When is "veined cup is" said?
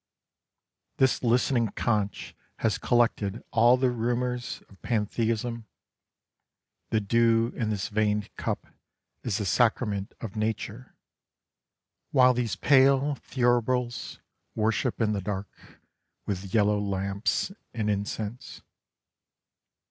7.89-9.37